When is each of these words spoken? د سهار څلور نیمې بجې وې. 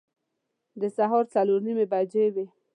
د 0.81 0.83
سهار 0.97 1.23
څلور 1.33 1.59
نیمې 1.65 1.85
بجې 1.91 2.25
وې. 2.33 2.45